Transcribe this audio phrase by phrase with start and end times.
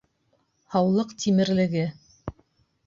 [0.75, 1.87] Һаулыҡ тимерлеге